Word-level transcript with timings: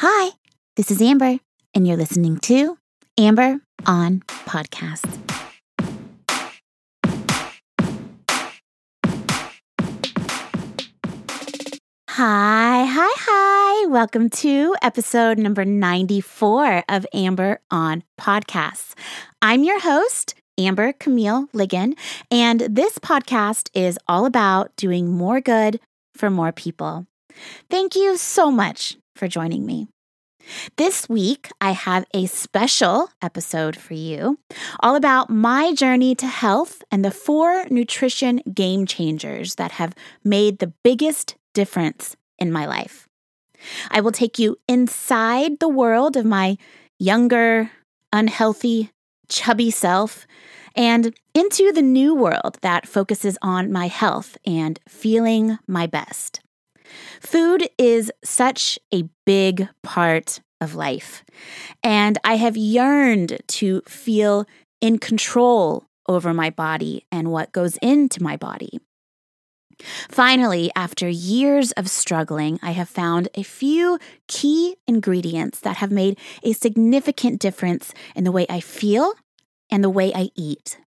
Hi, 0.00 0.32
this 0.76 0.90
is 0.90 1.00
Amber, 1.00 1.38
and 1.72 1.88
you're 1.88 1.96
listening 1.96 2.36
to 2.40 2.76
Amber 3.16 3.60
on 3.86 4.20
Podcast. 4.20 5.06
Hi, 12.10 12.84
hi, 12.84 13.14
hi. 13.16 13.86
Welcome 13.86 14.28
to 14.28 14.76
episode 14.82 15.38
number 15.38 15.64
94 15.64 16.84
of 16.90 17.06
Amber 17.14 17.60
on 17.70 18.04
Podcasts. 18.20 18.92
I'm 19.40 19.64
your 19.64 19.80
host, 19.80 20.34
Amber 20.58 20.92
Camille 20.92 21.46
Ligon, 21.54 21.94
and 22.30 22.60
this 22.60 22.98
podcast 22.98 23.70
is 23.72 23.98
all 24.06 24.26
about 24.26 24.76
doing 24.76 25.10
more 25.10 25.40
good 25.40 25.80
for 26.14 26.28
more 26.28 26.52
people. 26.52 27.06
Thank 27.70 27.96
you 27.96 28.18
so 28.18 28.50
much 28.50 28.98
for 29.16 29.28
joining 29.28 29.66
me. 29.66 29.88
This 30.76 31.08
week, 31.08 31.50
I 31.60 31.72
have 31.72 32.06
a 32.14 32.26
special 32.26 33.08
episode 33.20 33.76
for 33.76 33.94
you 33.94 34.38
all 34.80 34.94
about 34.94 35.28
my 35.28 35.74
journey 35.74 36.14
to 36.14 36.26
health 36.26 36.84
and 36.90 37.04
the 37.04 37.10
four 37.10 37.66
nutrition 37.68 38.40
game 38.54 38.86
changers 38.86 39.56
that 39.56 39.72
have 39.72 39.94
made 40.22 40.58
the 40.58 40.72
biggest 40.84 41.34
difference 41.52 42.16
in 42.38 42.52
my 42.52 42.66
life. 42.66 43.08
I 43.90 44.00
will 44.00 44.12
take 44.12 44.38
you 44.38 44.56
inside 44.68 45.58
the 45.58 45.68
world 45.68 46.16
of 46.16 46.24
my 46.24 46.58
younger, 46.98 47.70
unhealthy, 48.12 48.92
chubby 49.28 49.70
self 49.70 50.26
and 50.76 51.14
into 51.34 51.72
the 51.72 51.82
new 51.82 52.14
world 52.14 52.58
that 52.60 52.86
focuses 52.86 53.38
on 53.40 53.72
my 53.72 53.88
health 53.88 54.36
and 54.46 54.78
feeling 54.88 55.58
my 55.66 55.86
best. 55.86 56.40
Food 57.20 57.68
is 57.78 58.12
such 58.24 58.78
a 58.92 59.04
big 59.24 59.68
part 59.82 60.40
of 60.60 60.74
life, 60.74 61.24
and 61.82 62.18
I 62.24 62.36
have 62.36 62.56
yearned 62.56 63.38
to 63.48 63.82
feel 63.86 64.46
in 64.80 64.98
control 64.98 65.84
over 66.08 66.32
my 66.32 66.50
body 66.50 67.04
and 67.10 67.30
what 67.30 67.52
goes 67.52 67.76
into 67.78 68.22
my 68.22 68.36
body. 68.36 68.80
Finally, 70.08 70.70
after 70.74 71.08
years 71.08 71.72
of 71.72 71.88
struggling, 71.90 72.58
I 72.62 72.70
have 72.70 72.88
found 72.88 73.28
a 73.34 73.42
few 73.42 73.98
key 74.26 74.76
ingredients 74.86 75.60
that 75.60 75.76
have 75.78 75.90
made 75.90 76.18
a 76.42 76.52
significant 76.52 77.40
difference 77.40 77.92
in 78.14 78.24
the 78.24 78.32
way 78.32 78.46
I 78.48 78.60
feel 78.60 79.12
and 79.70 79.84
the 79.84 79.90
way 79.90 80.12
I 80.14 80.30
eat. 80.34 80.78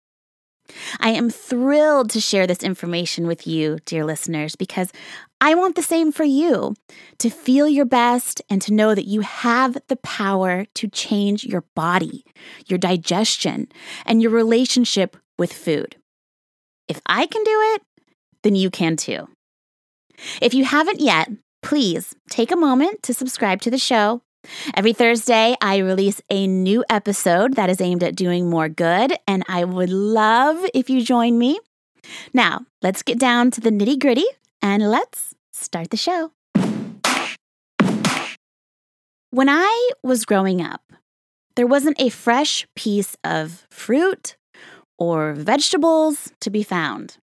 I 1.00 1.10
am 1.10 1.30
thrilled 1.30 2.10
to 2.10 2.20
share 2.20 2.46
this 2.46 2.62
information 2.62 3.26
with 3.26 3.46
you, 3.46 3.78
dear 3.84 4.04
listeners, 4.04 4.56
because 4.56 4.92
I 5.40 5.54
want 5.54 5.76
the 5.76 5.82
same 5.82 6.12
for 6.12 6.24
you 6.24 6.74
to 7.18 7.30
feel 7.30 7.68
your 7.68 7.86
best 7.86 8.42
and 8.50 8.60
to 8.62 8.74
know 8.74 8.94
that 8.94 9.06
you 9.06 9.22
have 9.22 9.78
the 9.88 9.96
power 9.96 10.66
to 10.74 10.88
change 10.88 11.44
your 11.44 11.64
body, 11.74 12.24
your 12.66 12.78
digestion, 12.78 13.68
and 14.04 14.20
your 14.20 14.30
relationship 14.30 15.16
with 15.38 15.52
food. 15.52 15.96
If 16.88 17.00
I 17.06 17.26
can 17.26 17.42
do 17.42 17.58
it, 17.74 17.82
then 18.42 18.54
you 18.54 18.70
can 18.70 18.96
too. 18.96 19.28
If 20.42 20.52
you 20.54 20.64
haven't 20.64 21.00
yet, 21.00 21.30
please 21.62 22.14
take 22.28 22.52
a 22.52 22.56
moment 22.56 23.02
to 23.04 23.14
subscribe 23.14 23.60
to 23.62 23.70
the 23.70 23.78
show 23.78 24.22
Every 24.74 24.92
Thursday, 24.92 25.54
I 25.60 25.78
release 25.78 26.20
a 26.30 26.46
new 26.46 26.84
episode 26.88 27.54
that 27.56 27.70
is 27.70 27.80
aimed 27.80 28.02
at 28.02 28.16
doing 28.16 28.48
more 28.48 28.68
good, 28.68 29.14
and 29.26 29.44
I 29.48 29.64
would 29.64 29.90
love 29.90 30.64
if 30.74 30.88
you 30.88 31.02
join 31.02 31.38
me. 31.38 31.60
Now, 32.32 32.66
let's 32.82 33.02
get 33.02 33.18
down 33.18 33.50
to 33.52 33.60
the 33.60 33.70
nitty 33.70 34.00
gritty 34.00 34.26
and 34.62 34.90
let's 34.90 35.34
start 35.52 35.90
the 35.90 35.96
show. 35.96 36.32
When 39.30 39.48
I 39.48 39.90
was 40.02 40.24
growing 40.24 40.60
up, 40.60 40.82
there 41.54 41.66
wasn't 41.66 42.00
a 42.00 42.08
fresh 42.08 42.66
piece 42.74 43.16
of 43.22 43.66
fruit 43.70 44.36
or 44.98 45.34
vegetables 45.34 46.32
to 46.40 46.50
be 46.50 46.62
found. 46.62 47.18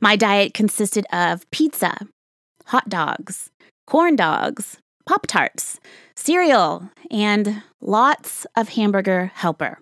My 0.00 0.16
diet 0.16 0.54
consisted 0.54 1.06
of 1.12 1.50
pizza, 1.50 2.06
hot 2.66 2.88
dogs, 2.88 3.50
corn 3.86 4.16
dogs, 4.16 4.78
Pop 5.10 5.26
Tarts, 5.26 5.80
cereal, 6.14 6.88
and 7.10 7.64
lots 7.80 8.46
of 8.56 8.68
hamburger 8.68 9.32
helper. 9.34 9.80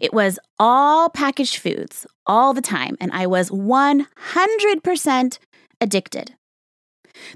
It 0.00 0.12
was 0.12 0.40
all 0.58 1.08
packaged 1.08 1.58
foods 1.58 2.08
all 2.26 2.52
the 2.52 2.60
time, 2.60 2.96
and 3.00 3.12
I 3.12 3.28
was 3.28 3.50
100% 3.50 5.38
addicted. 5.80 6.34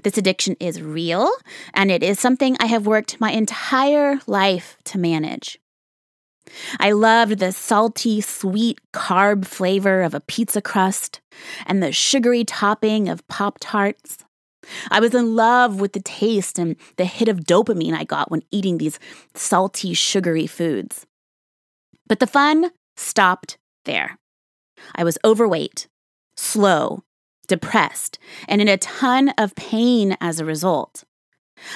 This 0.03 0.17
addiction 0.17 0.57
is 0.59 0.81
real, 0.81 1.31
and 1.73 1.89
it 1.89 2.03
is 2.03 2.19
something 2.19 2.57
I 2.59 2.65
have 2.65 2.85
worked 2.85 3.21
my 3.21 3.31
entire 3.31 4.19
life 4.27 4.75
to 4.83 4.97
manage. 4.97 5.57
I 6.77 6.91
loved 6.91 7.39
the 7.39 7.53
salty, 7.53 8.19
sweet 8.19 8.81
carb 8.91 9.45
flavor 9.45 10.01
of 10.01 10.13
a 10.13 10.19
pizza 10.19 10.61
crust 10.61 11.21
and 11.65 11.81
the 11.81 11.93
sugary 11.93 12.43
topping 12.43 13.07
of 13.07 13.25
Pop 13.29 13.59
Tarts. 13.61 14.25
I 14.89 14.99
was 14.99 15.13
in 15.13 15.35
love 15.35 15.79
with 15.79 15.93
the 15.93 16.01
taste 16.01 16.59
and 16.59 16.75
the 16.97 17.05
hit 17.05 17.27
of 17.27 17.41
dopamine 17.41 17.93
I 17.93 18.03
got 18.03 18.29
when 18.29 18.43
eating 18.51 18.77
these 18.77 18.99
salty, 19.33 19.93
sugary 19.93 20.47
foods. 20.47 21.05
But 22.07 22.19
the 22.19 22.27
fun 22.27 22.71
stopped 22.95 23.57
there. 23.85 24.17
I 24.95 25.03
was 25.03 25.17
overweight, 25.23 25.87
slow, 26.35 27.03
depressed, 27.47 28.19
and 28.47 28.61
in 28.61 28.67
a 28.67 28.77
ton 28.77 29.29
of 29.37 29.55
pain 29.55 30.17
as 30.21 30.39
a 30.39 30.45
result. 30.45 31.03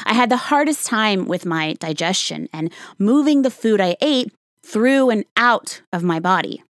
I 0.05 0.13
had 0.13 0.29
the 0.29 0.37
hardest 0.37 0.85
time 0.85 1.27
with 1.27 1.45
my 1.45 1.73
digestion 1.73 2.49
and 2.51 2.71
moving 2.97 3.41
the 3.41 3.51
food 3.51 3.79
I 3.79 3.95
ate 4.01 4.33
through 4.63 5.09
and 5.09 5.25
out 5.37 5.81
of 5.93 6.03
my 6.03 6.19
body. 6.19 6.63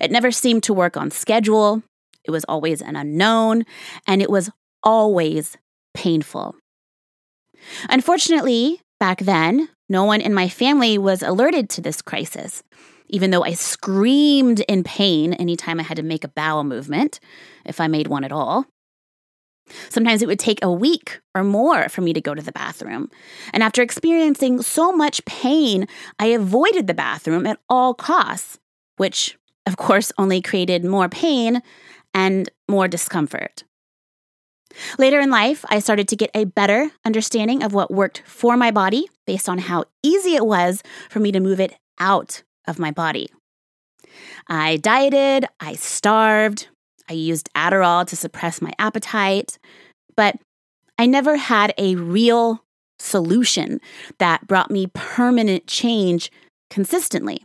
It 0.00 0.10
never 0.10 0.30
seemed 0.30 0.62
to 0.64 0.74
work 0.74 0.96
on 0.96 1.10
schedule. 1.10 1.82
It 2.24 2.30
was 2.30 2.44
always 2.44 2.82
an 2.82 2.96
unknown, 2.96 3.64
and 4.06 4.20
it 4.20 4.30
was 4.30 4.50
always 4.82 5.56
painful. 5.94 6.54
Unfortunately, 7.88 8.80
back 8.98 9.20
then, 9.20 9.68
no 9.88 10.04
one 10.04 10.20
in 10.20 10.34
my 10.34 10.48
family 10.48 10.98
was 10.98 11.22
alerted 11.22 11.68
to 11.70 11.80
this 11.80 12.00
crisis, 12.00 12.62
even 13.08 13.30
though 13.30 13.44
I 13.44 13.54
screamed 13.54 14.60
in 14.60 14.84
pain 14.84 15.34
anytime 15.34 15.80
I 15.80 15.84
had 15.84 15.96
to 15.96 16.02
make 16.02 16.24
a 16.24 16.28
bowel 16.28 16.64
movement, 16.64 17.20
if 17.64 17.80
I 17.80 17.88
made 17.88 18.06
one 18.06 18.24
at 18.24 18.32
all. 18.32 18.66
Sometimes 19.88 20.22
it 20.22 20.26
would 20.26 20.38
take 20.38 20.64
a 20.64 20.72
week 20.72 21.20
or 21.34 21.44
more 21.44 21.88
for 21.88 22.00
me 22.00 22.12
to 22.12 22.20
go 22.20 22.34
to 22.34 22.42
the 22.42 22.52
bathroom. 22.52 23.08
And 23.52 23.62
after 23.62 23.82
experiencing 23.82 24.62
so 24.62 24.92
much 24.92 25.24
pain, 25.24 25.86
I 26.18 26.26
avoided 26.26 26.86
the 26.86 26.94
bathroom 26.94 27.46
at 27.46 27.60
all 27.68 27.94
costs, 27.94 28.58
which, 28.96 29.38
of 29.66 29.76
course, 29.76 30.12
only 30.18 30.42
created 30.42 30.84
more 30.84 31.08
pain 31.08 31.62
and 32.12 32.50
more 32.68 32.88
discomfort. 32.88 33.64
Later 34.98 35.20
in 35.20 35.30
life, 35.30 35.64
I 35.68 35.78
started 35.78 36.08
to 36.08 36.16
get 36.16 36.30
a 36.34 36.44
better 36.44 36.90
understanding 37.04 37.62
of 37.62 37.72
what 37.72 37.90
worked 37.90 38.22
for 38.26 38.56
my 38.56 38.70
body 38.70 39.06
based 39.26 39.48
on 39.48 39.58
how 39.58 39.84
easy 40.02 40.34
it 40.34 40.46
was 40.46 40.82
for 41.08 41.20
me 41.20 41.32
to 41.32 41.40
move 41.40 41.60
it 41.60 41.74
out 41.98 42.42
of 42.66 42.78
my 42.78 42.90
body. 42.90 43.28
I 44.48 44.76
dieted, 44.78 45.46
I 45.60 45.74
starved, 45.74 46.68
I 47.08 47.14
used 47.14 47.48
Adderall 47.54 48.06
to 48.06 48.16
suppress 48.16 48.62
my 48.62 48.72
appetite, 48.78 49.58
but 50.16 50.36
I 50.98 51.06
never 51.06 51.36
had 51.36 51.74
a 51.78 51.96
real 51.96 52.64
solution 52.98 53.80
that 54.18 54.46
brought 54.46 54.70
me 54.70 54.88
permanent 54.92 55.66
change 55.66 56.30
consistently. 56.68 57.44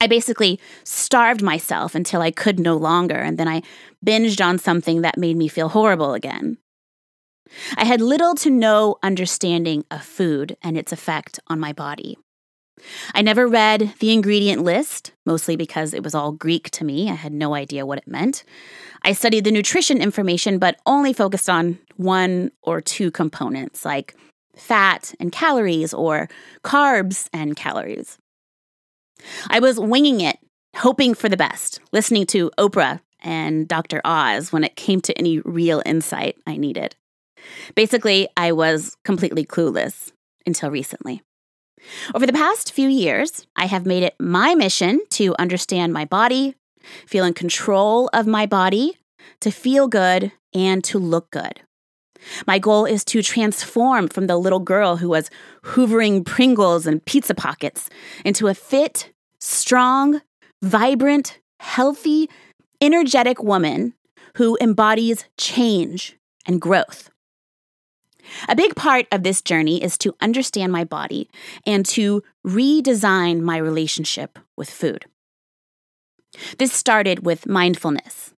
I 0.00 0.06
basically 0.06 0.60
starved 0.84 1.42
myself 1.42 1.94
until 1.94 2.20
I 2.20 2.30
could 2.30 2.60
no 2.60 2.76
longer, 2.76 3.16
and 3.16 3.36
then 3.36 3.48
I 3.48 3.62
binged 4.04 4.44
on 4.44 4.58
something 4.58 5.02
that 5.02 5.18
made 5.18 5.36
me 5.36 5.48
feel 5.48 5.70
horrible 5.70 6.14
again. 6.14 6.58
I 7.76 7.84
had 7.84 8.00
little 8.00 8.34
to 8.36 8.50
no 8.50 8.96
understanding 9.02 9.84
of 9.90 10.04
food 10.04 10.56
and 10.62 10.76
its 10.76 10.92
effect 10.92 11.40
on 11.48 11.58
my 11.58 11.72
body. 11.72 12.16
I 13.12 13.22
never 13.22 13.48
read 13.48 13.94
the 13.98 14.12
ingredient 14.12 14.62
list, 14.62 15.12
mostly 15.26 15.56
because 15.56 15.92
it 15.92 16.04
was 16.04 16.14
all 16.14 16.30
Greek 16.30 16.70
to 16.72 16.84
me. 16.84 17.10
I 17.10 17.14
had 17.14 17.32
no 17.32 17.54
idea 17.54 17.86
what 17.86 17.98
it 17.98 18.06
meant. 18.06 18.44
I 19.02 19.12
studied 19.12 19.44
the 19.44 19.50
nutrition 19.50 20.00
information, 20.00 20.58
but 20.58 20.76
only 20.86 21.12
focused 21.12 21.50
on 21.50 21.78
one 21.96 22.52
or 22.62 22.80
two 22.80 23.10
components 23.10 23.84
like 23.84 24.14
fat 24.54 25.14
and 25.18 25.32
calories 25.32 25.92
or 25.92 26.28
carbs 26.62 27.28
and 27.32 27.56
calories. 27.56 28.18
I 29.48 29.60
was 29.60 29.78
winging 29.78 30.20
it, 30.20 30.38
hoping 30.76 31.14
for 31.14 31.28
the 31.28 31.36
best, 31.36 31.80
listening 31.92 32.26
to 32.26 32.50
Oprah 32.58 33.00
and 33.20 33.66
Dr. 33.66 34.00
Oz 34.04 34.52
when 34.52 34.64
it 34.64 34.76
came 34.76 35.00
to 35.02 35.18
any 35.18 35.40
real 35.40 35.82
insight 35.84 36.36
I 36.46 36.56
needed. 36.56 36.96
Basically, 37.74 38.28
I 38.36 38.52
was 38.52 38.96
completely 39.04 39.44
clueless 39.44 40.12
until 40.46 40.70
recently. 40.70 41.22
Over 42.14 42.26
the 42.26 42.32
past 42.32 42.72
few 42.72 42.88
years, 42.88 43.46
I 43.56 43.66
have 43.66 43.86
made 43.86 44.02
it 44.02 44.16
my 44.18 44.54
mission 44.54 45.00
to 45.10 45.34
understand 45.38 45.92
my 45.92 46.04
body, 46.04 46.54
feel 47.06 47.24
in 47.24 47.34
control 47.34 48.10
of 48.12 48.26
my 48.26 48.46
body, 48.46 48.98
to 49.40 49.50
feel 49.50 49.88
good, 49.88 50.32
and 50.54 50.82
to 50.84 50.98
look 50.98 51.30
good. 51.30 51.60
My 52.46 52.58
goal 52.58 52.84
is 52.84 53.04
to 53.06 53.22
transform 53.22 54.08
from 54.08 54.26
the 54.26 54.36
little 54.36 54.60
girl 54.60 54.96
who 54.96 55.08
was 55.08 55.30
hoovering 55.64 56.24
Pringles 56.24 56.86
and 56.86 57.04
pizza 57.04 57.34
pockets 57.34 57.88
into 58.24 58.48
a 58.48 58.54
fit, 58.54 59.12
strong, 59.40 60.20
vibrant, 60.62 61.40
healthy, 61.60 62.28
energetic 62.80 63.42
woman 63.42 63.94
who 64.36 64.56
embodies 64.60 65.24
change 65.36 66.16
and 66.46 66.60
growth. 66.60 67.10
A 68.48 68.56
big 68.56 68.74
part 68.76 69.06
of 69.10 69.22
this 69.22 69.40
journey 69.40 69.82
is 69.82 69.96
to 69.98 70.14
understand 70.20 70.70
my 70.70 70.84
body 70.84 71.30
and 71.66 71.84
to 71.86 72.22
redesign 72.46 73.40
my 73.40 73.56
relationship 73.56 74.38
with 74.56 74.70
food. 74.70 75.06
This 76.58 76.72
started 76.72 77.24
with 77.24 77.46
mindfulness. 77.46 78.34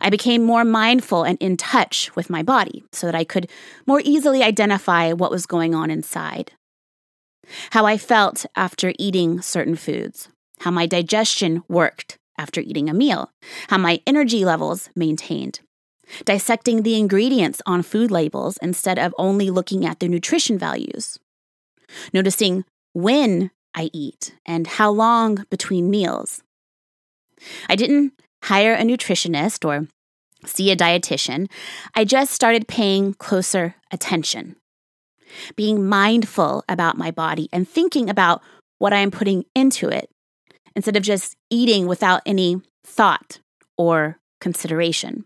I 0.00 0.10
became 0.10 0.44
more 0.44 0.64
mindful 0.64 1.24
and 1.24 1.38
in 1.40 1.56
touch 1.56 2.14
with 2.16 2.30
my 2.30 2.42
body 2.42 2.84
so 2.92 3.06
that 3.06 3.14
I 3.14 3.24
could 3.24 3.48
more 3.86 4.00
easily 4.04 4.42
identify 4.42 5.12
what 5.12 5.30
was 5.30 5.46
going 5.46 5.74
on 5.74 5.90
inside. 5.90 6.52
How 7.70 7.86
I 7.86 7.96
felt 7.96 8.46
after 8.54 8.92
eating 8.98 9.40
certain 9.40 9.76
foods, 9.76 10.28
how 10.60 10.70
my 10.70 10.86
digestion 10.86 11.62
worked 11.68 12.18
after 12.38 12.60
eating 12.60 12.88
a 12.88 12.94
meal, 12.94 13.30
how 13.68 13.78
my 13.78 14.00
energy 14.06 14.44
levels 14.44 14.90
maintained. 14.94 15.60
Dissecting 16.24 16.82
the 16.82 16.96
ingredients 16.96 17.62
on 17.66 17.82
food 17.82 18.10
labels 18.10 18.58
instead 18.60 18.98
of 18.98 19.14
only 19.16 19.50
looking 19.50 19.86
at 19.86 20.00
the 20.00 20.08
nutrition 20.08 20.58
values. 20.58 21.18
Noticing 22.12 22.64
when 22.92 23.50
I 23.74 23.90
eat 23.92 24.34
and 24.44 24.66
how 24.66 24.90
long 24.90 25.44
between 25.50 25.90
meals. 25.90 26.42
I 27.68 27.76
didn't 27.76 28.12
hire 28.44 28.74
a 28.74 28.82
nutritionist 28.82 29.64
or 29.64 29.86
see 30.46 30.70
a 30.70 30.76
dietitian. 30.76 31.48
I 31.94 32.04
just 32.04 32.32
started 32.32 32.68
paying 32.68 33.14
closer 33.14 33.74
attention, 33.90 34.56
being 35.56 35.86
mindful 35.86 36.64
about 36.68 36.98
my 36.98 37.10
body 37.10 37.48
and 37.52 37.68
thinking 37.68 38.08
about 38.08 38.42
what 38.78 38.92
I 38.92 38.98
am 38.98 39.10
putting 39.10 39.44
into 39.54 39.88
it 39.88 40.08
instead 40.74 40.96
of 40.96 41.02
just 41.02 41.36
eating 41.50 41.86
without 41.86 42.22
any 42.24 42.62
thought 42.84 43.40
or 43.76 44.18
consideration. 44.40 45.24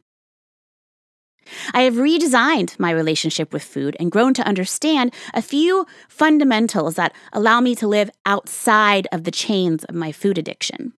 I 1.75 1.83
have 1.83 1.95
redesigned 1.95 2.79
my 2.79 2.91
relationship 2.91 3.53
with 3.53 3.63
food 3.63 3.97
and 4.01 4.11
grown 4.11 4.35
to 4.35 4.47
understand 4.47 5.13
a 5.35 5.43
few 5.43 5.87
fundamentals 6.09 6.95
that 6.95 7.15
allow 7.33 7.61
me 7.61 7.75
to 7.77 7.87
live 7.87 8.11
outside 8.25 9.07
of 9.13 9.25
the 9.25 9.31
chains 9.31 9.85
of 9.85 9.95
my 9.95 10.11
food 10.11 10.39
addiction. 10.39 10.95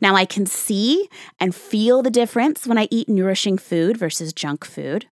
Now 0.00 0.14
I 0.14 0.24
can 0.24 0.46
see 0.46 1.08
and 1.40 1.54
feel 1.54 2.02
the 2.02 2.10
difference 2.10 2.66
when 2.66 2.78
I 2.78 2.88
eat 2.90 3.08
nourishing 3.08 3.58
food 3.58 3.96
versus 3.96 4.32
junk 4.32 4.64
food. 4.64 5.06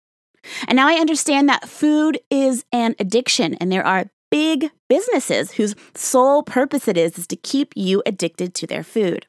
And 0.67 0.75
now 0.75 0.87
I 0.87 0.95
understand 0.95 1.47
that 1.49 1.69
food 1.69 2.19
is 2.29 2.65
an 2.71 2.95
addiction 2.99 3.53
and 3.55 3.71
there 3.71 3.85
are 3.85 4.09
big 4.29 4.71
businesses 4.89 5.51
whose 5.53 5.75
sole 5.95 6.43
purpose 6.43 6.87
it 6.87 6.97
is 6.97 7.17
is 7.17 7.27
to 7.27 7.35
keep 7.35 7.71
you 7.75 8.01
addicted 8.05 8.53
to 8.55 8.67
their 8.67 8.83
food. 8.83 9.27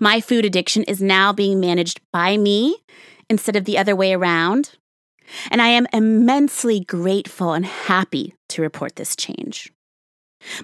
My 0.00 0.20
food 0.20 0.44
addiction 0.44 0.84
is 0.84 1.02
now 1.02 1.32
being 1.32 1.60
managed 1.60 2.00
by 2.12 2.36
me 2.36 2.78
instead 3.28 3.56
of 3.56 3.64
the 3.64 3.76
other 3.76 3.94
way 3.94 4.14
around. 4.14 4.76
And 5.50 5.60
I 5.60 5.68
am 5.68 5.86
immensely 5.92 6.80
grateful 6.80 7.52
and 7.52 7.66
happy 7.66 8.34
to 8.50 8.62
report 8.62 8.96
this 8.96 9.14
change. 9.14 9.70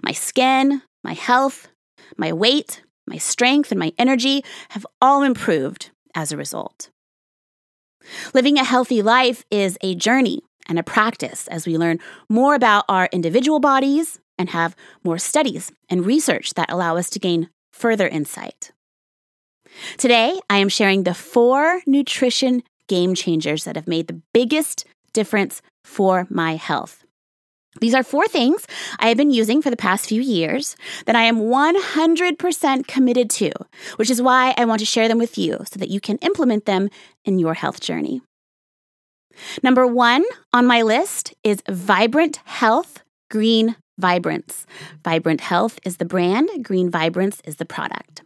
My 0.02 0.12
skin, 0.12 0.82
my 1.02 1.12
health, 1.12 1.68
my 2.16 2.32
weight, 2.32 2.82
my 3.06 3.18
strength, 3.18 3.70
and 3.70 3.78
my 3.78 3.92
energy 3.98 4.44
have 4.70 4.86
all 5.00 5.22
improved 5.22 5.90
as 6.14 6.32
a 6.32 6.36
result. 6.36 6.90
Living 8.32 8.58
a 8.58 8.64
healthy 8.64 9.02
life 9.02 9.44
is 9.50 9.78
a 9.80 9.94
journey 9.94 10.40
and 10.68 10.78
a 10.78 10.82
practice 10.82 11.46
as 11.48 11.66
we 11.66 11.78
learn 11.78 11.98
more 12.28 12.54
about 12.54 12.84
our 12.88 13.08
individual 13.12 13.60
bodies 13.60 14.20
and 14.38 14.50
have 14.50 14.76
more 15.02 15.18
studies 15.18 15.72
and 15.88 16.06
research 16.06 16.54
that 16.54 16.70
allow 16.70 16.96
us 16.96 17.10
to 17.10 17.18
gain 17.18 17.48
further 17.72 18.08
insight. 18.08 18.72
Today, 19.96 20.40
I 20.48 20.58
am 20.58 20.68
sharing 20.68 21.02
the 21.02 21.14
four 21.14 21.82
nutrition 21.86 22.62
game 22.88 23.14
changers 23.14 23.64
that 23.64 23.76
have 23.76 23.88
made 23.88 24.06
the 24.06 24.20
biggest 24.32 24.86
difference 25.12 25.62
for 25.84 26.26
my 26.30 26.56
health. 26.56 27.03
These 27.80 27.94
are 27.94 28.02
four 28.02 28.26
things 28.28 28.66
I 28.98 29.08
have 29.08 29.16
been 29.16 29.30
using 29.30 29.60
for 29.60 29.70
the 29.70 29.76
past 29.76 30.08
few 30.08 30.22
years 30.22 30.76
that 31.06 31.16
I 31.16 31.24
am 31.24 31.40
100% 31.40 32.86
committed 32.86 33.30
to, 33.30 33.52
which 33.96 34.10
is 34.10 34.22
why 34.22 34.54
I 34.56 34.64
want 34.64 34.80
to 34.80 34.86
share 34.86 35.08
them 35.08 35.18
with 35.18 35.36
you 35.36 35.58
so 35.66 35.78
that 35.78 35.90
you 35.90 36.00
can 36.00 36.18
implement 36.18 36.66
them 36.66 36.88
in 37.24 37.38
your 37.38 37.54
health 37.54 37.80
journey. 37.80 38.22
Number 39.62 39.86
one 39.86 40.24
on 40.52 40.66
my 40.66 40.82
list 40.82 41.34
is 41.42 41.62
Vibrant 41.68 42.36
Health 42.44 43.02
Green 43.30 43.76
Vibrance. 43.98 44.66
Vibrant 45.02 45.40
Health 45.40 45.78
is 45.84 45.96
the 45.96 46.04
brand, 46.04 46.48
Green 46.62 46.90
Vibrance 46.90 47.40
is 47.44 47.56
the 47.56 47.64
product. 47.64 48.22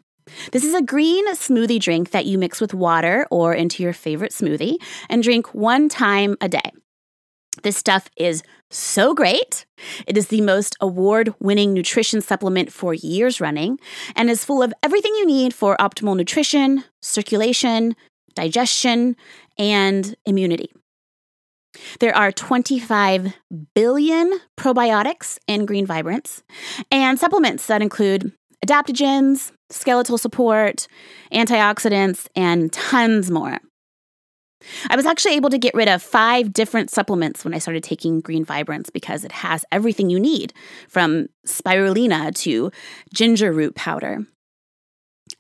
This 0.53 0.65
is 0.65 0.75
a 0.75 0.83
green 0.83 1.27
smoothie 1.33 1.81
drink 1.81 2.11
that 2.11 2.27
you 2.27 2.37
mix 2.37 2.61
with 2.61 2.75
water 2.75 3.27
or 3.31 3.55
into 3.55 3.83
your 3.83 3.95
favorite 3.95 4.33
smoothie 4.33 4.77
and 5.09 5.23
drink 5.23 5.55
one 5.55 5.89
time 5.89 6.37
a 6.43 6.49
day. 6.49 6.73
This 7.63 7.77
stuff 7.77 8.09
is 8.17 8.43
so 8.71 9.15
great. 9.15 9.67
It 10.07 10.17
is 10.17 10.29
the 10.29 10.41
most 10.41 10.77
award 10.81 11.35
winning 11.41 11.73
nutrition 11.73 12.21
supplement 12.21 12.73
for 12.73 12.95
years 12.95 13.41
running 13.41 13.79
and 14.15 14.31
is 14.31 14.45
full 14.45 14.63
of 14.63 14.75
everything 14.83 15.15
you 15.15 15.27
need 15.27 15.55
for 15.55 15.77
optimal 15.79 16.17
nutrition, 16.17 16.85
circulation, 17.01 17.97
digestion, 18.35 19.17
and 19.59 20.15
immunity. 20.27 20.71
There 22.01 22.17
are 22.17 22.33
25 22.33 23.35
billion 23.75 24.41
probiotics 24.57 25.39
in 25.47 25.67
Green 25.67 25.87
Vibrance 25.87 26.43
and 26.91 27.19
supplements 27.19 27.67
that 27.67 27.83
include 27.83 28.33
adaptogens, 28.67 29.53
skeletal 29.71 30.19
support, 30.19 30.89
antioxidants, 31.33 32.27
and 32.35 32.73
tons 32.73 33.31
more. 33.31 33.59
I 34.91 34.97
was 34.97 35.07
actually 35.07 35.35
able 35.35 35.51
to 35.51 35.59
get 35.59 35.75
rid 35.75 35.89
of 35.89 36.03
five 36.03 36.53
different 36.53 36.91
supplements 36.91 37.45
when 37.45 37.55
I 37.55 37.59
started 37.59 37.85
taking 37.85 38.21
Green 38.21 38.45
Vibrance 38.45 38.91
because 38.91 39.25
it 39.25 39.33
has 39.33 39.65
everything 39.71 40.11
you 40.11 40.19
need 40.19 40.53
from 40.89 41.29
spirulina 41.47 42.35
to 42.43 42.71
ginger 43.13 43.53
root 43.53 43.75
powder. 43.75 44.27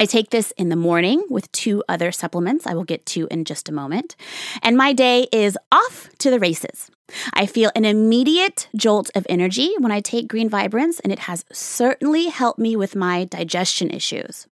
I 0.00 0.04
take 0.04 0.30
this 0.30 0.52
in 0.52 0.68
the 0.68 0.76
morning 0.76 1.24
with 1.30 1.50
two 1.52 1.82
other 1.88 2.12
supplements 2.12 2.66
I 2.66 2.74
will 2.74 2.84
get 2.84 3.06
to 3.06 3.26
in 3.30 3.44
just 3.44 3.68
a 3.68 3.72
moment, 3.72 4.16
and 4.62 4.76
my 4.76 4.92
day 4.92 5.26
is 5.32 5.58
off 5.72 6.10
to 6.18 6.30
the 6.30 6.38
races. 6.38 6.90
I 7.32 7.46
feel 7.46 7.72
an 7.74 7.84
immediate 7.84 8.68
jolt 8.76 9.10
of 9.14 9.26
energy 9.28 9.74
when 9.78 9.90
I 9.90 10.00
take 10.00 10.28
Green 10.28 10.48
Vibrance, 10.48 11.00
and 11.00 11.12
it 11.12 11.20
has 11.20 11.44
certainly 11.52 12.26
helped 12.26 12.58
me 12.58 12.76
with 12.76 12.94
my 12.94 13.24
digestion 13.24 13.90
issues. 13.90 14.46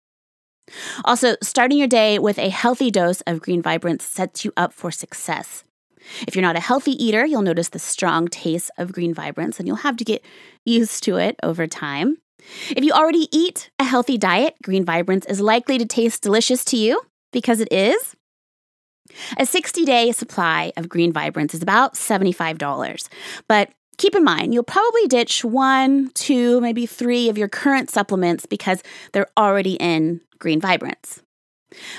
Also, 1.05 1.35
starting 1.41 1.77
your 1.77 1.87
day 1.87 2.19
with 2.19 2.37
a 2.37 2.49
healthy 2.49 2.91
dose 2.91 3.21
of 3.21 3.41
Green 3.41 3.61
Vibrance 3.61 4.03
sets 4.03 4.43
you 4.43 4.51
up 4.57 4.73
for 4.73 4.91
success. 4.91 5.63
If 6.27 6.35
you're 6.35 6.43
not 6.43 6.55
a 6.55 6.61
healthy 6.61 6.91
eater, 7.03 7.25
you'll 7.25 7.41
notice 7.41 7.69
the 7.69 7.79
strong 7.79 8.27
taste 8.27 8.71
of 8.77 8.93
Green 8.93 9.13
Vibrance 9.13 9.59
and 9.59 9.67
you'll 9.67 9.77
have 9.77 9.97
to 9.97 10.05
get 10.05 10.23
used 10.65 11.03
to 11.03 11.17
it 11.17 11.35
over 11.43 11.67
time. 11.67 12.17
If 12.69 12.83
you 12.83 12.91
already 12.91 13.27
eat 13.31 13.69
a 13.79 13.83
healthy 13.83 14.17
diet, 14.17 14.55
Green 14.63 14.85
Vibrance 14.85 15.25
is 15.25 15.41
likely 15.41 15.77
to 15.77 15.85
taste 15.85 16.23
delicious 16.23 16.63
to 16.65 16.77
you 16.77 17.01
because 17.33 17.59
it 17.59 17.71
is. 17.71 18.15
A 19.37 19.45
60 19.45 19.85
day 19.85 20.11
supply 20.11 20.71
of 20.77 20.89
Green 20.89 21.11
Vibrance 21.11 21.53
is 21.53 21.61
about 21.61 21.95
$75, 21.95 23.07
but 23.47 23.69
keep 23.97 24.15
in 24.15 24.23
mind 24.23 24.53
you'll 24.53 24.63
probably 24.63 25.07
ditch 25.07 25.43
one, 25.43 26.09
two, 26.13 26.61
maybe 26.61 26.85
three 26.85 27.29
of 27.29 27.37
your 27.37 27.47
current 27.47 27.89
supplements 27.89 28.45
because 28.45 28.83
they're 29.11 29.27
already 29.37 29.73
in 29.75 30.21
Green 30.39 30.61
Vibrance. 30.61 31.21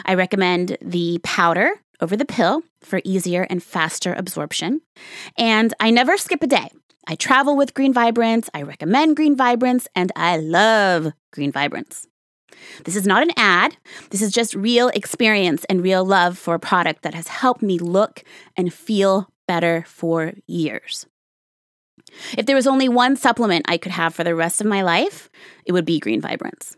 I 0.04 0.14
recommend 0.14 0.78
the 0.80 1.20
powder 1.22 1.70
over 2.00 2.16
the 2.16 2.24
pill 2.24 2.62
for 2.80 3.00
easier 3.04 3.46
and 3.50 3.62
faster 3.62 4.14
absorption. 4.14 4.80
And 5.36 5.74
I 5.80 5.90
never 5.90 6.16
skip 6.16 6.42
a 6.42 6.46
day. 6.46 6.70
I 7.06 7.14
travel 7.14 7.56
with 7.56 7.74
Green 7.74 7.92
Vibrance, 7.92 8.50
I 8.52 8.62
recommend 8.62 9.16
Green 9.16 9.34
Vibrance, 9.34 9.88
and 9.94 10.12
I 10.14 10.36
love 10.36 11.12
Green 11.32 11.50
Vibrance. 11.50 12.06
This 12.84 12.96
is 12.96 13.06
not 13.06 13.22
an 13.22 13.30
ad. 13.36 13.76
This 14.10 14.20
is 14.20 14.32
just 14.32 14.54
real 14.54 14.88
experience 14.88 15.64
and 15.70 15.82
real 15.82 16.04
love 16.04 16.36
for 16.36 16.54
a 16.54 16.60
product 16.60 17.02
that 17.02 17.14
has 17.14 17.28
helped 17.28 17.62
me 17.62 17.78
look 17.78 18.24
and 18.56 18.72
feel 18.72 19.30
better 19.46 19.84
for 19.86 20.34
years. 20.46 21.06
If 22.36 22.46
there 22.46 22.56
was 22.56 22.66
only 22.66 22.88
one 22.88 23.16
supplement 23.16 23.66
I 23.68 23.78
could 23.78 23.92
have 23.92 24.14
for 24.14 24.24
the 24.24 24.34
rest 24.34 24.60
of 24.60 24.66
my 24.66 24.82
life, 24.82 25.30
it 25.64 25.72
would 25.72 25.84
be 25.84 26.00
Green 26.00 26.20
Vibrance. 26.20 26.76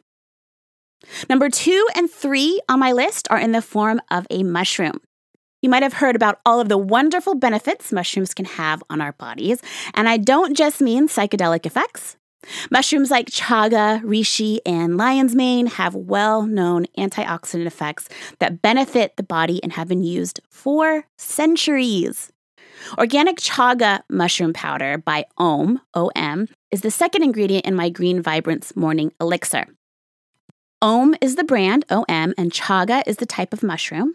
Number 1.28 1.49
two 1.49 1.87
and 1.94 2.11
three 2.11 2.61
on 2.68 2.78
my 2.78 2.92
list 2.92 3.26
are 3.30 3.38
in 3.38 3.52
the 3.52 3.62
form 3.62 4.00
of 4.11 4.26
a 4.30 4.42
mushroom. 4.42 5.00
You 5.62 5.68
might 5.68 5.82
have 5.82 5.94
heard 5.94 6.16
about 6.16 6.40
all 6.47 6.61
of 6.61 6.68
the 6.68 6.78
wonderful 6.78 7.35
benefits 7.35 7.92
mushrooms 7.92 8.32
can 8.32 8.47
have 8.47 8.82
on 8.88 9.00
our 9.00 9.12
bodies, 9.12 9.61
and 9.94 10.09
I 10.09 10.16
don't 10.16 10.56
just 10.56 10.80
mean 10.80 11.09
psychedelic 11.09 11.66
effects. 11.66 12.16
Mushrooms 12.70 13.11
like 13.11 13.26
chaga, 13.26 14.02
reishi, 14.02 14.61
and 14.64 14.97
lion's 14.97 15.35
mane 15.35 15.66
have 15.66 15.94
well 15.94 16.47
known 16.47 16.87
antioxidant 16.97 17.66
effects 17.66 18.09
that 18.38 18.62
benefit 18.62 19.16
the 19.16 19.23
body 19.23 19.62
and 19.62 19.75
have 19.75 19.88
been 19.88 20.02
used 20.02 20.40
for 20.49 21.04
centuries. 21.18 22.32
Organic 22.99 23.37
chaga 23.39 24.01
mushroom 24.09 24.53
powder 24.53 24.99
by 24.99 25.25
OM, 25.39 25.81
OM, 25.95 26.49
is 26.71 26.81
the 26.81 26.91
second 26.91 27.23
ingredient 27.23 27.67
in 27.67 27.75
my 27.75 27.89
Green 27.89 28.23
Vibrance 28.23 28.75
morning 28.77 29.13
elixir. 29.21 29.67
OM 30.83 31.15
is 31.21 31.37
the 31.37 31.45
brand, 31.45 31.85
OM, 31.91 32.35
and 32.39 32.53
chaga 32.53 33.03
is 33.07 33.19
the 33.19 33.27
type 33.27 33.53
of 33.53 33.63
mushroom. 33.63 34.15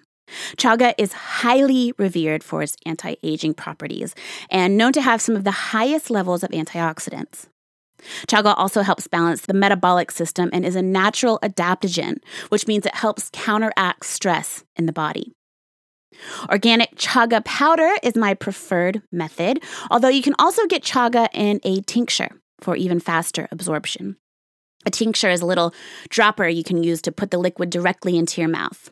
Chaga 0.57 0.93
is 0.97 1.13
highly 1.13 1.93
revered 1.97 2.43
for 2.43 2.63
its 2.63 2.75
anti 2.85 3.15
aging 3.21 3.53
properties 3.53 4.15
and 4.49 4.77
known 4.77 4.91
to 4.93 5.01
have 5.01 5.21
some 5.21 5.35
of 5.35 5.43
the 5.43 5.51
highest 5.51 6.09
levels 6.09 6.43
of 6.43 6.49
antioxidants. 6.49 7.47
Chaga 8.27 8.53
also 8.57 8.81
helps 8.81 9.07
balance 9.07 9.41
the 9.41 9.53
metabolic 9.53 10.11
system 10.11 10.49
and 10.51 10.65
is 10.65 10.75
a 10.75 10.81
natural 10.81 11.39
adaptogen, 11.43 12.17
which 12.49 12.67
means 12.67 12.85
it 12.85 12.95
helps 12.95 13.29
counteract 13.31 14.05
stress 14.05 14.63
in 14.75 14.85
the 14.85 14.93
body. 14.93 15.33
Organic 16.49 16.95
chaga 16.95 17.43
powder 17.43 17.91
is 18.03 18.15
my 18.15 18.33
preferred 18.33 19.01
method, 19.11 19.63
although 19.91 20.09
you 20.09 20.21
can 20.21 20.35
also 20.39 20.65
get 20.67 20.83
chaga 20.83 21.27
in 21.33 21.59
a 21.63 21.81
tincture 21.81 22.29
for 22.61 22.75
even 22.75 22.99
faster 22.99 23.47
absorption. 23.51 24.17
A 24.85 24.91
tincture 24.91 25.29
is 25.29 25.41
a 25.41 25.45
little 25.45 25.73
dropper 26.09 26.47
you 26.47 26.63
can 26.63 26.83
use 26.83 27.01
to 27.03 27.11
put 27.11 27.31
the 27.31 27.37
liquid 27.37 27.69
directly 27.69 28.17
into 28.17 28.41
your 28.41 28.49
mouth. 28.49 28.91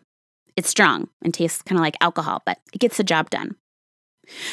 It's 0.55 0.69
strong 0.69 1.09
and 1.23 1.33
tastes 1.33 1.61
kind 1.61 1.79
of 1.79 1.83
like 1.83 1.95
alcohol, 2.01 2.41
but 2.45 2.59
it 2.73 2.79
gets 2.79 2.97
the 2.97 3.03
job 3.03 3.29
done. 3.29 3.55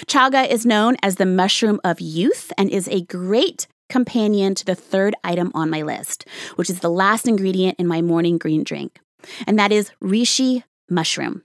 Chaga 0.06 0.48
is 0.48 0.66
known 0.66 0.96
as 1.02 1.16
the 1.16 1.26
mushroom 1.26 1.80
of 1.84 2.00
youth 2.00 2.52
and 2.58 2.70
is 2.70 2.88
a 2.88 3.02
great 3.02 3.66
companion 3.88 4.54
to 4.54 4.64
the 4.64 4.74
third 4.74 5.14
item 5.24 5.50
on 5.54 5.70
my 5.70 5.82
list, 5.82 6.26
which 6.56 6.70
is 6.70 6.80
the 6.80 6.90
last 6.90 7.26
ingredient 7.26 7.78
in 7.78 7.86
my 7.86 8.02
morning 8.02 8.38
green 8.38 8.64
drink, 8.64 8.98
and 9.46 9.58
that 9.58 9.72
is 9.72 9.92
reishi 10.02 10.64
mushroom. 10.88 11.42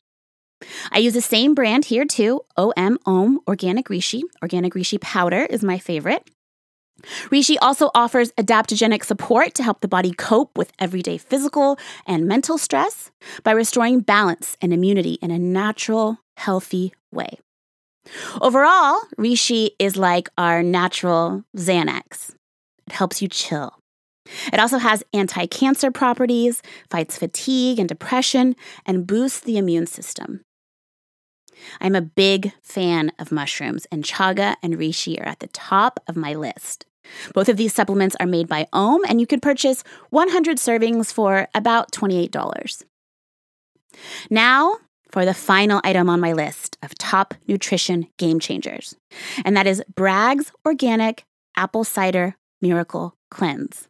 I 0.92 1.00
use 1.00 1.14
the 1.14 1.22
same 1.22 1.54
brand 1.54 1.86
here 1.86 2.06
too, 2.06 2.42
OM 2.58 2.98
Om 3.06 3.40
Organic 3.48 3.88
Reishi. 3.88 4.22
Organic 4.42 4.74
Reishi 4.74 5.00
powder 5.00 5.46
is 5.46 5.64
my 5.64 5.78
favorite. 5.78 6.30
Reishi 7.30 7.58
also 7.62 7.92
offers 7.94 8.32
adaptogenic 8.34 9.04
support 9.04 9.54
to 9.56 9.64
help 9.64 9.82
the 9.82 9.88
body 9.88 10.14
cope 10.14 10.58
with 10.58 10.72
everyday 10.80 11.18
physical 11.18 11.78
and 12.08 12.26
mental 12.26 12.58
stress 12.58 13.12
by 13.44 13.52
restoring 13.52 14.00
balance 14.00 14.56
and 14.62 14.74
immunity 14.74 15.14
in 15.22 15.30
a 15.30 15.40
natural, 15.40 16.20
healthy 16.38 16.94
way. 17.12 17.38
Overall, 18.40 19.02
Reishi 19.18 19.72
is 19.80 19.98
like 19.98 20.30
our 20.38 20.64
natural 20.64 21.44
Xanax. 21.58 22.36
It 22.88 22.94
helps 22.94 23.22
you 23.22 23.28
chill. 23.28 23.78
It 24.52 24.60
also 24.60 24.78
has 24.78 25.04
anti 25.14 25.46
cancer 25.48 25.92
properties, 25.92 26.62
fights 26.90 27.18
fatigue 27.18 27.80
and 27.80 27.88
depression, 27.88 28.56
and 28.86 29.08
boosts 29.08 29.40
the 29.40 29.58
immune 29.58 29.88
system. 29.88 30.42
I'm 31.80 31.96
a 31.96 32.02
big 32.02 32.52
fan 32.62 33.12
of 33.20 33.32
mushrooms, 33.32 33.88
and 33.92 34.04
chaga 34.04 34.56
and 34.62 34.76
reishi 34.76 35.20
are 35.20 35.28
at 35.28 35.40
the 35.40 35.48
top 35.48 36.00
of 36.08 36.16
my 36.16 36.34
list. 36.34 36.86
Both 37.34 37.50
of 37.50 37.58
these 37.58 37.74
supplements 37.74 38.16
are 38.20 38.26
made 38.26 38.48
by 38.48 38.68
Om, 38.74 39.02
and 39.08 39.20
you 39.20 39.28
can 39.28 39.40
purchase 39.40 39.84
100 40.10 40.58
servings 40.58 41.14
for 41.14 41.48
about 41.54 41.92
$28. 41.92 42.84
Now, 44.30 44.78
for 45.12 45.24
the 45.24 45.34
final 45.34 45.80
item 45.84 46.10
on 46.10 46.20
my 46.20 46.34
list 46.34 46.78
of 46.84 46.98
top 46.98 47.34
nutrition 47.48 48.08
game 48.18 48.40
changers, 48.40 48.96
and 49.46 49.56
that 49.56 49.68
is 49.68 49.84
Bragg's 49.94 50.52
Organic 50.66 51.24
Apple 51.56 51.84
Cider 51.84 52.36
Miracle 52.62 53.16
Cleanse. 53.32 53.88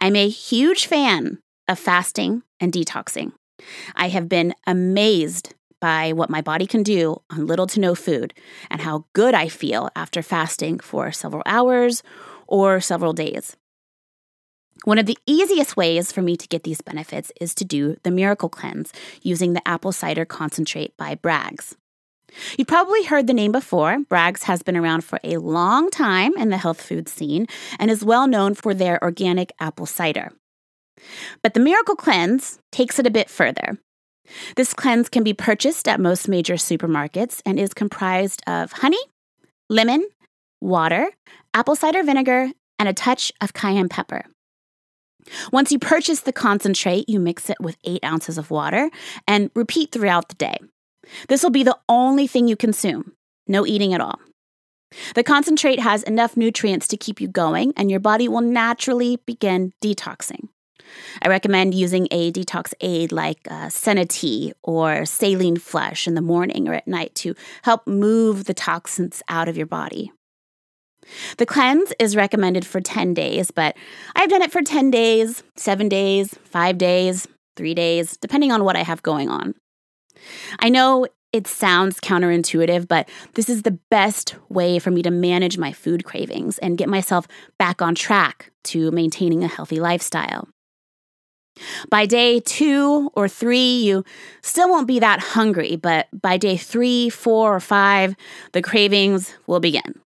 I'm 0.00 0.16
a 0.16 0.28
huge 0.28 0.86
fan 0.86 1.38
of 1.68 1.78
fasting 1.78 2.42
and 2.60 2.72
detoxing. 2.72 3.32
I 3.94 4.08
have 4.08 4.28
been 4.28 4.54
amazed 4.66 5.54
by 5.80 6.12
what 6.12 6.30
my 6.30 6.40
body 6.40 6.66
can 6.66 6.82
do 6.82 7.20
on 7.30 7.46
little 7.46 7.66
to 7.66 7.80
no 7.80 7.94
food 7.94 8.34
and 8.70 8.80
how 8.80 9.04
good 9.12 9.34
I 9.34 9.48
feel 9.48 9.90
after 9.96 10.22
fasting 10.22 10.78
for 10.78 11.10
several 11.10 11.42
hours 11.44 12.02
or 12.46 12.80
several 12.80 13.12
days. 13.12 13.56
One 14.84 14.98
of 14.98 15.06
the 15.06 15.18
easiest 15.26 15.76
ways 15.76 16.10
for 16.10 16.22
me 16.22 16.36
to 16.36 16.48
get 16.48 16.64
these 16.64 16.80
benefits 16.80 17.30
is 17.40 17.54
to 17.56 17.64
do 17.64 17.96
the 18.02 18.10
Miracle 18.10 18.48
Cleanse 18.48 18.92
using 19.22 19.52
the 19.52 19.66
apple 19.66 19.92
cider 19.92 20.24
concentrate 20.24 20.96
by 20.96 21.14
Bragg's. 21.14 21.76
You've 22.56 22.68
probably 22.68 23.04
heard 23.04 23.26
the 23.26 23.34
name 23.34 23.52
before. 23.52 23.98
Bragg's 24.08 24.44
has 24.44 24.62
been 24.62 24.76
around 24.76 25.04
for 25.04 25.18
a 25.22 25.36
long 25.38 25.90
time 25.90 26.36
in 26.36 26.50
the 26.50 26.56
health 26.56 26.80
food 26.80 27.08
scene 27.08 27.46
and 27.78 27.90
is 27.90 28.04
well 28.04 28.26
known 28.26 28.54
for 28.54 28.74
their 28.74 29.02
organic 29.02 29.52
apple 29.60 29.86
cider. 29.86 30.32
But 31.42 31.54
the 31.54 31.60
Miracle 31.60 31.96
Cleanse 31.96 32.58
takes 32.70 32.98
it 32.98 33.06
a 33.06 33.10
bit 33.10 33.28
further. 33.28 33.78
This 34.56 34.72
cleanse 34.72 35.08
can 35.08 35.24
be 35.24 35.34
purchased 35.34 35.88
at 35.88 36.00
most 36.00 36.28
major 36.28 36.54
supermarkets 36.54 37.42
and 37.44 37.58
is 37.58 37.74
comprised 37.74 38.42
of 38.46 38.72
honey, 38.72 39.02
lemon, 39.68 40.08
water, 40.60 41.10
apple 41.54 41.76
cider 41.76 42.02
vinegar, 42.02 42.50
and 42.78 42.88
a 42.88 42.94
touch 42.94 43.32
of 43.40 43.52
cayenne 43.52 43.88
pepper. 43.88 44.24
Once 45.52 45.70
you 45.70 45.78
purchase 45.78 46.20
the 46.20 46.32
concentrate, 46.32 47.08
you 47.08 47.20
mix 47.20 47.48
it 47.48 47.60
with 47.60 47.76
eight 47.84 48.02
ounces 48.04 48.38
of 48.38 48.50
water 48.50 48.90
and 49.28 49.50
repeat 49.54 49.92
throughout 49.92 50.28
the 50.28 50.34
day. 50.34 50.56
This 51.28 51.42
will 51.42 51.50
be 51.50 51.62
the 51.62 51.78
only 51.88 52.26
thing 52.26 52.48
you 52.48 52.56
consume, 52.56 53.12
no 53.46 53.66
eating 53.66 53.94
at 53.94 54.00
all. 54.00 54.20
The 55.14 55.24
concentrate 55.24 55.80
has 55.80 56.02
enough 56.02 56.36
nutrients 56.36 56.86
to 56.88 56.96
keep 56.96 57.20
you 57.20 57.28
going, 57.28 57.72
and 57.76 57.90
your 57.90 58.00
body 58.00 58.28
will 58.28 58.42
naturally 58.42 59.18
begin 59.26 59.72
detoxing. 59.82 60.48
I 61.22 61.28
recommend 61.28 61.74
using 61.74 62.08
a 62.10 62.30
detox 62.32 62.74
aid 62.80 63.12
like 63.12 63.40
uh, 63.50 63.68
Senna 63.68 64.04
tea 64.04 64.52
or 64.62 65.06
saline 65.06 65.56
flush 65.56 66.06
in 66.06 66.14
the 66.14 66.20
morning 66.20 66.68
or 66.68 66.74
at 66.74 66.86
night 66.86 67.14
to 67.16 67.34
help 67.62 67.86
move 67.86 68.44
the 68.44 68.54
toxins 68.54 69.22
out 69.28 69.48
of 69.48 69.56
your 69.56 69.66
body. 69.66 70.12
The 71.38 71.46
cleanse 71.46 71.92
is 71.98 72.14
recommended 72.14 72.64
for 72.64 72.80
10 72.80 73.14
days, 73.14 73.50
but 73.50 73.76
I've 74.14 74.30
done 74.30 74.42
it 74.42 74.52
for 74.52 74.62
10 74.62 74.90
days, 74.90 75.42
7 75.56 75.88
days, 75.88 76.34
5 76.44 76.78
days, 76.78 77.26
3 77.56 77.74
days, 77.74 78.16
depending 78.18 78.52
on 78.52 78.64
what 78.64 78.76
I 78.76 78.82
have 78.82 79.02
going 79.02 79.28
on. 79.28 79.54
I 80.58 80.68
know 80.68 81.06
it 81.32 81.46
sounds 81.46 81.98
counterintuitive, 81.98 82.86
but 82.88 83.08
this 83.34 83.48
is 83.48 83.62
the 83.62 83.78
best 83.90 84.34
way 84.48 84.78
for 84.78 84.90
me 84.90 85.02
to 85.02 85.10
manage 85.10 85.56
my 85.56 85.72
food 85.72 86.04
cravings 86.04 86.58
and 86.58 86.76
get 86.76 86.88
myself 86.88 87.26
back 87.58 87.80
on 87.80 87.94
track 87.94 88.50
to 88.64 88.90
maintaining 88.90 89.42
a 89.42 89.48
healthy 89.48 89.80
lifestyle. 89.80 90.48
By 91.90 92.06
day 92.06 92.40
two 92.40 93.10
or 93.14 93.28
three, 93.28 93.76
you 93.82 94.04
still 94.42 94.70
won't 94.70 94.86
be 94.86 94.98
that 95.00 95.20
hungry, 95.20 95.76
but 95.76 96.08
by 96.12 96.36
day 96.36 96.56
three, 96.56 97.10
four, 97.10 97.54
or 97.54 97.60
five, 97.60 98.14
the 98.52 98.62
cravings 98.62 99.34
will 99.46 99.60
begin. 99.60 100.00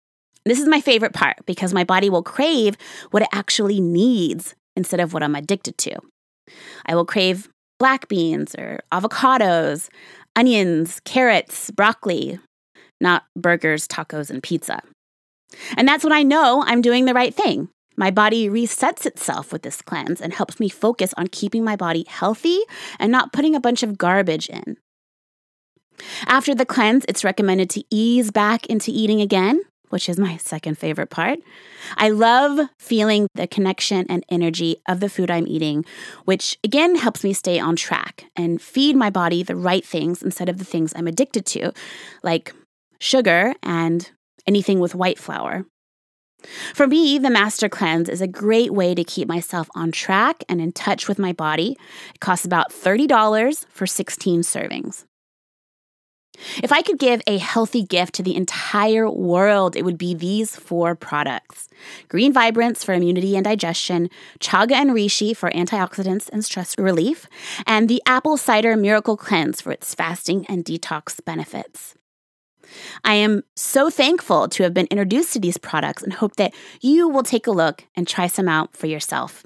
This 0.46 0.60
is 0.60 0.68
my 0.68 0.82
favorite 0.82 1.14
part 1.14 1.38
because 1.46 1.74
my 1.74 1.84
body 1.84 2.10
will 2.10 2.24
crave 2.24 2.78
what 3.12 3.24
it 3.24 3.30
actually 3.32 3.80
needs 3.80 4.56
instead 4.76 5.00
of 5.00 5.14
what 5.14 5.24
I'm 5.24 5.36
addicted 5.36 5.78
to. 5.80 5.96
I 6.86 6.96
will 6.96 7.06
crave 7.06 7.50
black 7.80 8.08
beans 8.08 8.56
or 8.56 8.80
avocados, 8.92 9.90
onions, 10.36 11.00
carrots, 11.06 11.72
broccoli, 11.72 12.40
not 13.02 13.24
burgers, 13.36 13.88
tacos, 13.88 14.30
and 14.30 14.42
pizza. 14.42 14.82
And 15.78 15.88
that's 15.88 16.04
when 16.04 16.14
I 16.14 16.24
know 16.24 16.64
I'm 16.66 16.82
doing 16.82 17.06
the 17.06 17.14
right 17.14 17.34
thing. 17.34 17.70
My 17.96 18.10
body 18.10 18.50
resets 18.50 19.06
itself 19.06 19.52
with 19.52 19.62
this 19.62 19.82
cleanse 19.82 20.20
and 20.20 20.34
helps 20.34 20.60
me 20.60 20.68
focus 20.70 21.14
on 21.16 21.28
keeping 21.28 21.64
my 21.64 21.76
body 21.76 22.06
healthy 22.08 22.60
and 23.00 23.12
not 23.12 23.32
putting 23.32 23.56
a 23.56 23.60
bunch 23.60 23.84
of 23.84 23.98
garbage 23.98 24.50
in. 24.50 24.78
After 26.26 26.56
the 26.56 26.66
cleanse, 26.66 27.06
it's 27.08 27.24
recommended 27.24 27.70
to 27.72 27.84
ease 27.92 28.32
back 28.32 28.66
into 28.66 28.90
eating 28.92 29.22
again, 29.22 29.62
which 29.94 30.10
is 30.10 30.18
my 30.18 30.38
second 30.38 30.76
favorite 30.76 31.12
part. 31.12 31.38
I 31.98 32.10
love 32.10 32.68
feeling 32.80 33.28
the 33.36 33.46
connection 33.46 34.08
and 34.10 34.26
energy 34.28 34.78
of 34.88 35.02
the 35.02 35.08
food 35.08 35.30
I'm 35.30 35.48
eating, 35.48 35.86
which 36.26 36.58
again 36.64 36.96
helps 36.96 37.24
me 37.24 37.32
stay 37.32 37.60
on 37.60 37.76
track 37.76 38.26
and 38.36 38.60
feed 38.60 38.96
my 38.96 39.12
body 39.12 39.44
the 39.44 39.56
right 39.56 39.86
things 39.86 40.24
instead 40.24 40.50
of 40.50 40.58
the 40.58 40.66
things 40.66 40.94
I'm 40.96 41.06
addicted 41.06 41.46
to, 41.46 41.74
like 42.24 42.56
sugar 43.00 43.54
and 43.62 44.10
anything 44.48 44.80
with 44.80 44.96
white 44.96 45.20
flour. 45.20 45.64
For 46.74 46.88
me, 46.88 47.20
the 47.20 47.30
Master 47.30 47.70
Cleanse 47.70 48.10
is 48.10 48.20
a 48.20 48.28
great 48.28 48.74
way 48.74 48.96
to 48.96 49.04
keep 49.04 49.28
myself 49.28 49.70
on 49.76 49.92
track 49.92 50.44
and 50.50 50.60
in 50.60 50.72
touch 50.72 51.08
with 51.08 51.20
my 51.20 51.34
body. 51.34 51.78
It 52.16 52.20
costs 52.20 52.46
about 52.46 52.72
$30 52.72 53.66
for 53.70 53.86
16 53.86 54.42
servings. 54.42 55.06
If 56.62 56.72
I 56.72 56.82
could 56.82 57.00
give 57.00 57.22
a 57.28 57.38
healthy 57.38 57.84
gift 57.84 58.16
to 58.16 58.24
the 58.24 58.36
entire 58.36 59.10
world, 59.10 59.76
it 59.76 59.86
would 59.86 59.98
be 59.98 60.14
these 60.14 60.56
four 60.56 60.96
products 60.96 61.70
Green 62.08 62.34
Vibrance 62.34 62.84
for 62.84 62.94
immunity 62.94 63.36
and 63.36 63.44
digestion, 63.44 64.10
Chaga 64.40 64.74
and 64.74 64.92
Reishi 64.92 65.36
for 65.36 65.52
antioxidants 65.52 66.30
and 66.32 66.44
stress 66.44 66.76
relief, 66.78 67.28
and 67.68 67.90
the 67.90 68.02
Apple 68.06 68.38
Cider 68.38 68.76
Miracle 68.76 69.18
Cleanse 69.18 69.62
for 69.62 69.72
its 69.72 69.94
fasting 69.94 70.46
and 70.48 70.64
detox 70.64 71.24
benefits. 71.24 71.96
I 73.04 73.16
am 73.16 73.44
so 73.56 73.90
thankful 73.90 74.48
to 74.50 74.64
have 74.64 74.74
been 74.74 74.88
introduced 74.88 75.34
to 75.34 75.40
these 75.40 75.58
products 75.58 76.04
and 76.04 76.14
hope 76.14 76.38
that 76.38 76.54
you 76.82 77.08
will 77.08 77.24
take 77.24 77.48
a 77.48 77.52
look 77.52 77.86
and 77.96 78.08
try 78.08 78.28
some 78.28 78.48
out 78.48 78.76
for 78.76 78.88
yourself. 78.88 79.46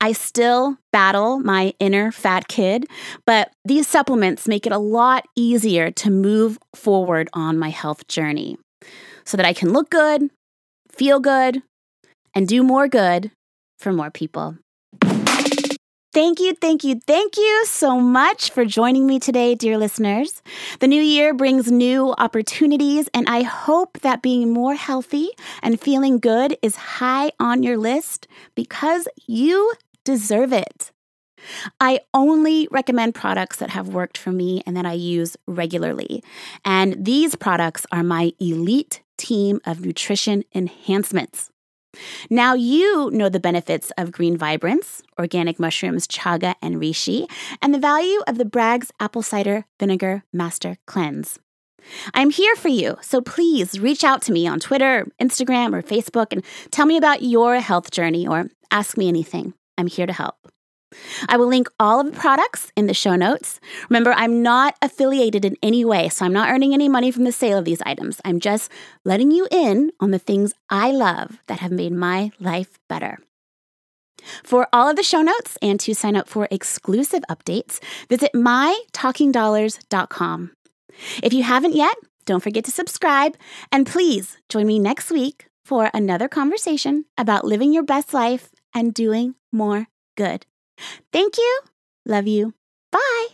I 0.00 0.12
still 0.12 0.78
battle 0.92 1.40
my 1.40 1.74
inner 1.78 2.12
fat 2.12 2.48
kid, 2.48 2.86
but 3.26 3.50
these 3.64 3.86
supplements 3.86 4.48
make 4.48 4.66
it 4.66 4.72
a 4.72 4.78
lot 4.78 5.26
easier 5.36 5.90
to 5.92 6.10
move 6.10 6.58
forward 6.74 7.28
on 7.32 7.58
my 7.58 7.70
health 7.70 8.06
journey 8.08 8.58
so 9.24 9.36
that 9.36 9.46
I 9.46 9.52
can 9.52 9.72
look 9.72 9.90
good, 9.90 10.30
feel 10.90 11.20
good, 11.20 11.62
and 12.34 12.46
do 12.46 12.62
more 12.62 12.88
good 12.88 13.30
for 13.78 13.92
more 13.92 14.10
people. 14.10 14.56
Thank 16.14 16.40
you, 16.40 16.54
thank 16.54 16.84
you, 16.84 17.00
thank 17.06 17.36
you 17.36 17.64
so 17.66 18.00
much 18.00 18.50
for 18.50 18.64
joining 18.64 19.06
me 19.06 19.20
today, 19.20 19.54
dear 19.54 19.76
listeners. 19.76 20.42
The 20.80 20.88
new 20.88 21.02
year 21.02 21.34
brings 21.34 21.70
new 21.70 22.14
opportunities, 22.16 23.10
and 23.12 23.28
I 23.28 23.42
hope 23.42 24.00
that 24.00 24.22
being 24.22 24.50
more 24.50 24.74
healthy 24.74 25.28
and 25.62 25.78
feeling 25.78 26.18
good 26.18 26.56
is 26.62 26.76
high 26.76 27.32
on 27.38 27.62
your 27.62 27.76
list 27.76 28.26
because 28.54 29.06
you 29.26 29.74
deserve 30.04 30.52
it. 30.52 30.92
I 31.78 32.00
only 32.14 32.68
recommend 32.70 33.14
products 33.14 33.58
that 33.58 33.70
have 33.70 33.88
worked 33.88 34.16
for 34.16 34.32
me 34.32 34.62
and 34.66 34.74
that 34.78 34.86
I 34.86 34.94
use 34.94 35.36
regularly. 35.46 36.24
And 36.64 37.04
these 37.04 37.36
products 37.36 37.84
are 37.92 38.02
my 38.02 38.32
elite 38.40 39.02
team 39.18 39.60
of 39.66 39.84
nutrition 39.84 40.42
enhancements. 40.54 41.50
Now 42.30 42.54
you 42.54 43.10
know 43.10 43.28
the 43.28 43.40
benefits 43.40 43.92
of 43.96 44.12
green 44.12 44.36
vibrance, 44.36 45.02
organic 45.18 45.58
mushrooms, 45.58 46.06
chaga, 46.06 46.54
and 46.60 46.76
reishi, 46.76 47.26
and 47.62 47.74
the 47.74 47.78
value 47.78 48.20
of 48.26 48.38
the 48.38 48.44
Bragg's 48.44 48.92
apple 49.00 49.22
cider 49.22 49.64
vinegar 49.80 50.22
master 50.32 50.76
cleanse. 50.86 51.38
I'm 52.12 52.30
here 52.30 52.54
for 52.56 52.68
you, 52.68 52.96
so 53.00 53.20
please 53.20 53.80
reach 53.80 54.04
out 54.04 54.22
to 54.22 54.32
me 54.32 54.46
on 54.46 54.60
Twitter, 54.60 55.06
Instagram, 55.20 55.74
or 55.74 55.82
Facebook 55.82 56.32
and 56.32 56.44
tell 56.70 56.86
me 56.86 56.96
about 56.96 57.22
your 57.22 57.60
health 57.60 57.90
journey 57.90 58.26
or 58.26 58.50
ask 58.70 58.96
me 58.98 59.08
anything. 59.08 59.54
I'm 59.78 59.86
here 59.86 60.06
to 60.06 60.12
help. 60.12 60.36
I 61.28 61.36
will 61.36 61.46
link 61.46 61.68
all 61.78 62.00
of 62.00 62.06
the 62.06 62.18
products 62.18 62.72
in 62.76 62.86
the 62.86 62.94
show 62.94 63.14
notes. 63.14 63.60
Remember, 63.88 64.12
I'm 64.12 64.42
not 64.42 64.76
affiliated 64.80 65.44
in 65.44 65.56
any 65.62 65.84
way, 65.84 66.08
so 66.08 66.24
I'm 66.24 66.32
not 66.32 66.50
earning 66.50 66.72
any 66.72 66.88
money 66.88 67.10
from 67.10 67.24
the 67.24 67.32
sale 67.32 67.58
of 67.58 67.64
these 67.64 67.82
items. 67.84 68.20
I'm 68.24 68.40
just 68.40 68.70
letting 69.04 69.30
you 69.30 69.46
in 69.50 69.92
on 70.00 70.12
the 70.12 70.18
things 70.18 70.54
I 70.70 70.90
love 70.90 71.38
that 71.46 71.60
have 71.60 71.72
made 71.72 71.92
my 71.92 72.32
life 72.40 72.78
better. 72.88 73.18
For 74.42 74.66
all 74.72 74.88
of 74.88 74.96
the 74.96 75.02
show 75.02 75.20
notes 75.22 75.58
and 75.62 75.78
to 75.80 75.94
sign 75.94 76.16
up 76.16 76.28
for 76.28 76.48
exclusive 76.50 77.22
updates, 77.30 77.78
visit 78.08 78.32
mytalkingdollars.com. 78.34 80.50
If 81.22 81.32
you 81.32 81.44
haven't 81.44 81.76
yet, 81.76 81.94
don't 82.24 82.42
forget 82.42 82.64
to 82.64 82.70
subscribe 82.70 83.36
and 83.70 83.86
please 83.86 84.38
join 84.48 84.66
me 84.66 84.78
next 84.78 85.10
week 85.10 85.48
for 85.64 85.90
another 85.94 86.28
conversation 86.28 87.04
about 87.16 87.44
living 87.44 87.72
your 87.72 87.84
best 87.84 88.12
life 88.12 88.50
and 88.74 88.92
doing 88.92 89.34
more 89.52 89.86
good. 90.16 90.44
Thank 91.12 91.36
you. 91.38 91.60
Love 92.06 92.26
you. 92.26 92.54
Bye. 92.92 93.28